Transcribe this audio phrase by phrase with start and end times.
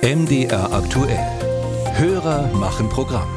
[0.00, 1.26] MDR aktuell.
[1.96, 3.28] Hörer machen Programm.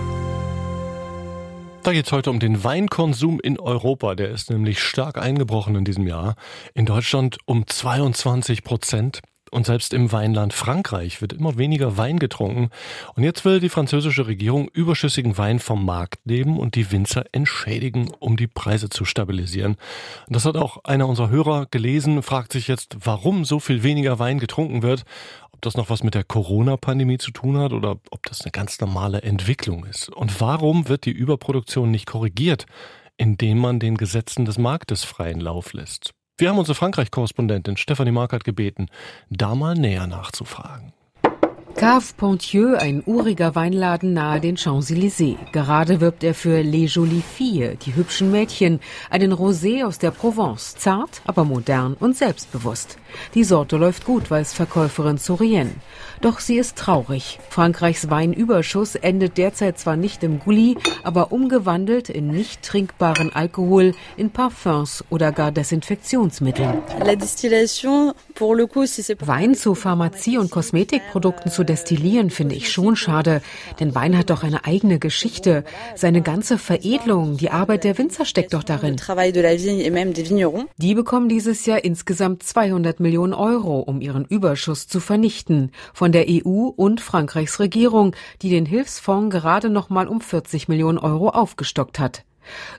[1.82, 4.13] Da geht es heute um den Weinkonsum in Europa.
[4.13, 6.36] Der ist nämlich stark eingebrochen in diesem Jahr.
[6.76, 9.21] In Deutschland um 22 Prozent.
[9.52, 12.70] Und selbst im Weinland Frankreich wird immer weniger Wein getrunken.
[13.15, 18.09] Und jetzt will die französische Regierung überschüssigen Wein vom Markt nehmen und die Winzer entschädigen,
[18.20, 19.76] um die Preise zu stabilisieren.
[20.27, 24.20] Und das hat auch einer unserer Hörer gelesen, fragt sich jetzt, warum so viel weniger
[24.20, 25.03] Wein getrunken wird.
[25.52, 28.80] Ob das noch was mit der Corona-Pandemie zu tun hat oder ob das eine ganz
[28.80, 30.08] normale Entwicklung ist.
[30.08, 32.67] Und warum wird die Überproduktion nicht korrigiert,
[33.17, 36.13] indem man den Gesetzen des Marktes freien Lauf lässt?
[36.41, 38.88] Wir haben unsere Frankreich-Korrespondentin Stefanie Markert gebeten,
[39.30, 40.91] da mal näher nachzufragen.
[41.81, 45.38] Cave Pontieux, ein uriger Weinladen nahe den Champs-Élysées.
[45.52, 50.75] Gerade wirbt er für Les Jolies Filles, die hübschen Mädchen, einen Rosé aus der Provence,
[50.75, 52.99] zart, aber modern und selbstbewusst.
[53.34, 55.72] Die Sorte läuft gut, weiß Verkäuferin Sorienne.
[56.22, 57.39] Doch sie ist traurig.
[57.49, 64.30] Frankreichs Weinüberschuss endet derzeit zwar nicht im Gully, aber umgewandelt in nicht trinkbaren Alkohol, in
[64.30, 66.83] Parfums oder gar Desinfektionsmitteln.
[69.27, 73.41] Wein zu Pharmazie- und Kosmetikprodukten zu destillieren, finde ich schon schade.
[73.80, 75.64] Denn Wein hat doch eine eigene Geschichte.
[75.95, 78.97] Seine ganze Veredelung, die Arbeit der Winzer steckt doch darin.
[80.77, 85.72] Die bekommen dieses Jahr insgesamt 200 Millionen Euro, um ihren Überschuss zu vernichten.
[85.94, 90.97] Von der EU und Frankreichs Regierung, die den Hilfsfonds gerade noch mal um 40 Millionen
[90.97, 92.25] Euro aufgestockt hat.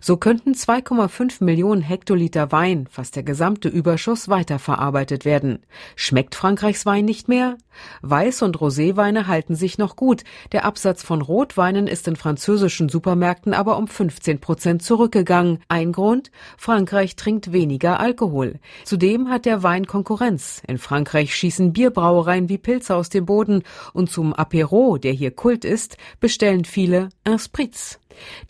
[0.00, 5.60] So könnten 2,5 Millionen Hektoliter Wein, fast der gesamte Überschuss, weiterverarbeitet werden.
[5.96, 7.56] Schmeckt Frankreichs Wein nicht mehr?
[8.02, 10.24] Weiß- und Roséweine halten sich noch gut.
[10.52, 15.60] Der Absatz von Rotweinen ist in französischen Supermärkten aber um 15 Prozent zurückgegangen.
[15.68, 16.30] Ein Grund?
[16.56, 18.58] Frankreich trinkt weniger Alkohol.
[18.84, 20.62] Zudem hat der Wein Konkurrenz.
[20.66, 25.64] In Frankreich schießen Bierbrauereien wie Pilze aus dem Boden und zum Apéro, der hier Kult
[25.64, 27.98] ist, bestellen viele un Spritz.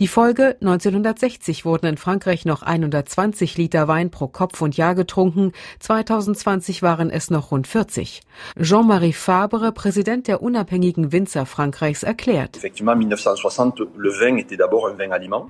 [0.00, 0.56] Die Folge
[1.02, 7.10] 1960 wurden in Frankreich noch 120 Liter Wein pro Kopf und Jahr getrunken, 2020 waren
[7.10, 8.20] es noch rund 40.
[8.60, 12.62] Jean-Marie Fabre, Präsident der unabhängigen Winzer Frankreichs, erklärt.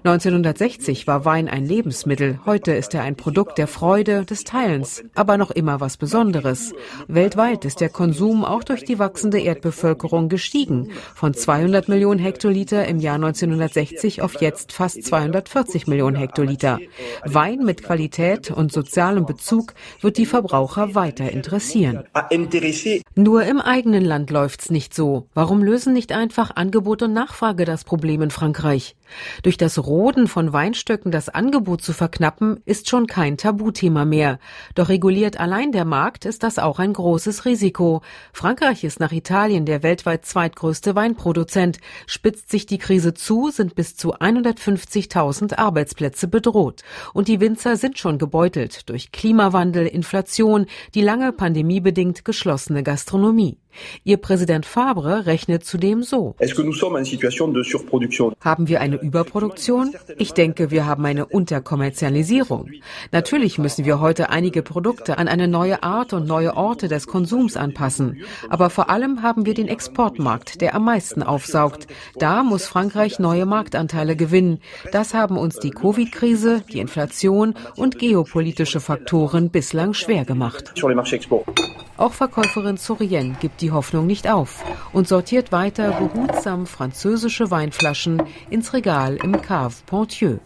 [0.04, 5.36] 1960 war Wein ein Lebensmittel, heute ist er ein Produkt der Freude, des Teilens, aber
[5.36, 6.72] noch immer was Besonderes.
[7.08, 12.98] Weltweit ist der Konsum auch durch die wachsende Erdbevölkerung gestiegen, von 200 Millionen Hektoliter im
[12.98, 15.04] Jahr 1960 160 auf jetzt fast
[15.44, 16.78] 240 Millionen Hektoliter.
[17.24, 22.04] Wein mit Qualität und sozialem Bezug wird die Verbraucher weiter interessieren.
[23.14, 25.26] Nur im eigenen Land läuft's nicht so.
[25.34, 28.96] Warum lösen nicht einfach Angebot und Nachfrage das Problem in Frankreich?
[29.42, 34.38] Durch das Roden von Weinstöcken das Angebot zu verknappen, ist schon kein Tabuthema mehr.
[34.74, 38.02] Doch reguliert allein der Markt ist das auch ein großes Risiko.
[38.32, 41.78] Frankreich ist nach Italien der weltweit zweitgrößte Weinproduzent.
[42.06, 46.82] Spitzt sich die Krise zu, sind bis zu 150.000 Arbeitsplätze bedroht.
[47.12, 53.58] Und die Winzer sind schon gebeutelt durch Klimawandel, Inflation, die lange pandemiebedingt geschlossene Gastronomie.
[54.04, 56.34] Ihr Präsident Fabre rechnet zudem so.
[58.40, 59.94] Haben wir eine Überproduktion?
[60.18, 62.70] Ich denke, wir haben eine Unterkommerzialisierung.
[63.10, 67.56] Natürlich müssen wir heute einige Produkte an eine neue Art und neue Orte des Konsums
[67.56, 68.22] anpassen.
[68.48, 71.86] Aber vor allem haben wir den Exportmarkt, der am meisten aufsaugt.
[72.18, 74.58] Da muss Frankreich neue Marktanteile gewinnen.
[74.92, 80.72] Das haben uns die Covid-Krise, die Inflation und geopolitische Faktoren bislang schwer gemacht.
[81.96, 88.72] Auch Verkäuferin Sorienne gibt die Hoffnung nicht auf und sortiert weiter behutsam französische Weinflaschen ins
[88.72, 90.40] Regal im Cave Pontieux.